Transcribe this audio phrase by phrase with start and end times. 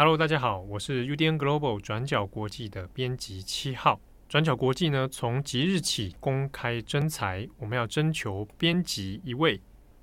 [0.00, 4.00] Hello，大家好，我是 UDN Global 转角国际的编辑七号。
[4.28, 9.60] 转角国际呢，从即日起公开征才，我们要征求编辑一位。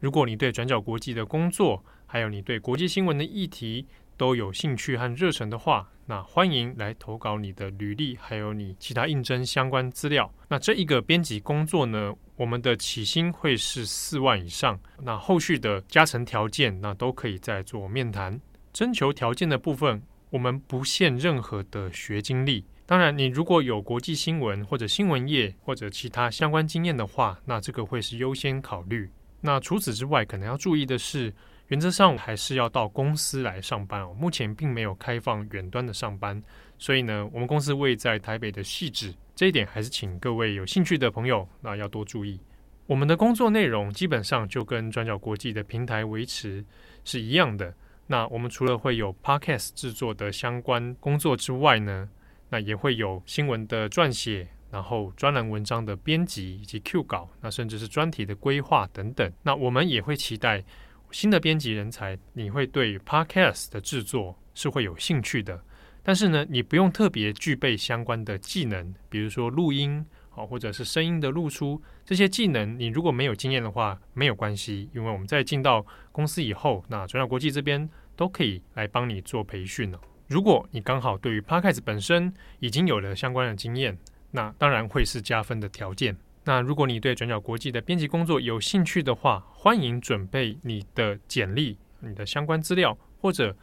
[0.00, 10.28] 如果你对转角国际的工作，还有你对国际新闻的议题都有兴趣和热忱的话，那欢迎来投稿你的履历，还有你其他应征相关资料。
[10.48, 18.40] 那这一个编辑工作呢，我们的起薪会是四万以上，那后续的加成条件，那都可以再做面谈。
[18.76, 22.62] 征求条件的部分，我们不限任何的学经历。
[22.84, 29.10] 当然，你如果有国际新闻或者新闻业或者其他相关经验的话，那这个会是优先考虑。
[29.40, 31.32] 那除此之外，可能要注意的是，
[31.68, 34.14] 原则上还是要到公司来上班哦。
[34.20, 36.42] 目前并没有开放远端的上班，
[36.76, 42.38] 所以呢，我们公司位在台北的细致，这一点还是请各位有兴趣的朋友那要多注意。
[42.84, 46.62] 我们的工作内容基本上就跟转角国际的平台维持
[47.06, 47.74] 是一样的。
[48.06, 52.08] 那我们除了会有 Podcast 制作的相关工作之外呢，
[52.50, 59.32] 那也会有新闻的撰写，然后专栏文章的编辑以及 Q 稿，那甚至是专题的规划等等。
[59.42, 60.64] 那我们也会期待
[61.10, 65.60] 新的编辑人才，你会对 Podcast 的制作是会有兴趣的，
[66.02, 70.06] 但是呢，你不用特别具备相关的技能，比如说录音。
[70.36, 79.98] 哦，或者是声音的露出这些技能，你如果没有经验的话，没有关系，因为我们在进到公司以后，那转角国际这边都可以来帮你做培训了。
[80.28, 83.96] 如果你刚好对于 Podcast 本身已经有了相关的经验，
[84.30, 86.16] 那当然会是加分的条件。
[86.44, 93.56] 那如果你对转角国际的编辑工作有兴趣的话，欢迎准备你的简历、你的相关资料，或者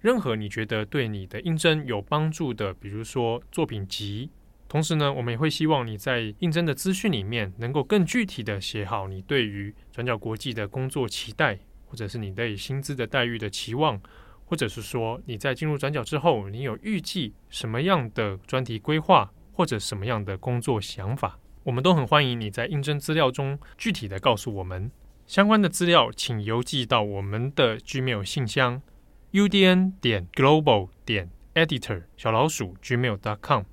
[0.00, 4.30] 任何你觉得对你的应征有帮助的，比如说作品集。
[4.70, 14.00] 同时呢，我们也会希望你在应征的资讯里面，能够更具体的写好你对于转角国际的工作期待，或者是你对薪资的待遇的期望，
[14.44, 24.88] 或者是说你在进入转角之后，你有预计什么样的专题规划，或者什么样的工作想法，我们都很欢迎你在应征资料中具体的告诉我们。
[25.26, 28.80] 相关的资料，请邮寄到我们的 Gmail 信箱
[29.32, 33.64] ：udn 点 global 点 editor 小老鼠 gmail dot com。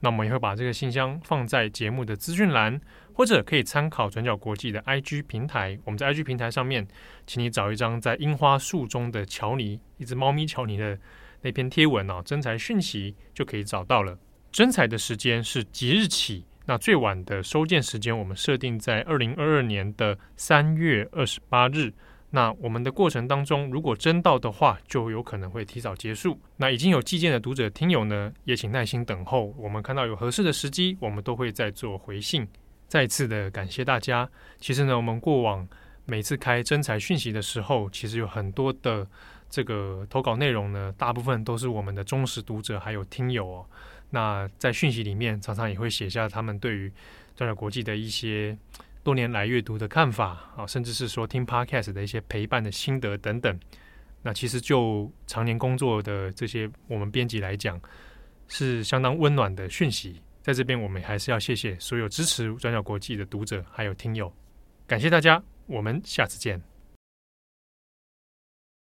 [0.00, 2.80] 那我们也会把这个信箱放在节目的资讯栏，
[3.12, 5.78] 或者可以参考转角国际的 IG 平台。
[5.84, 6.86] 我们在 IG 平台上面，
[7.26, 10.98] 请你找一张在樱花树中的乔尼，一只猫咪乔尼的
[11.42, 14.18] 那篇贴文哦，征才讯息就可以找到了。
[14.52, 21.92] 征才的时间是即日起，那最晚的收件时间我们设定在二零二二年的三月二十八日。
[22.30, 26.38] 那我们的过程当中，如果真到的话，就有可能会提早结束。
[26.56, 29.54] 那已经有寄件的读者听友呢，也请耐心等候。
[29.56, 32.46] 我们看到有合适的时机，我们都会再做回信。
[32.86, 34.28] 再次的感谢大家。
[34.58, 35.66] 其实呢，我们过往
[36.04, 39.06] 每次开征才讯息的时候，其实有很多的
[39.48, 43.66] 这个投稿内容呢，大部分都是我们的忠实读者还有听友哦。
[44.10, 46.92] 那在讯息里面，常常也会写下他们对于
[47.34, 48.54] 转角国际的一些。
[49.02, 53.58] 多年来阅读的看法啊，甚至是说听 Podcast 的一些陪伴的心得等等，
[54.22, 57.80] 那其实就常年工作的这些我们编辑来讲，
[58.48, 60.20] 是相当温暖的讯息。
[60.42, 64.32] 在这边，我们还是要谢谢所有支持转角国际的读者还有听友，
[64.86, 66.77] 感谢大家，我们下次见。